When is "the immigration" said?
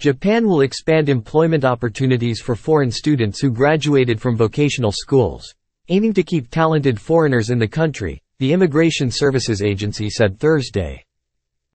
8.38-9.10